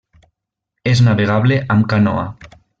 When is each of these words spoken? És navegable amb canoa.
És 0.93 1.03
navegable 1.09 1.61
amb 1.77 1.89
canoa. 1.95 2.27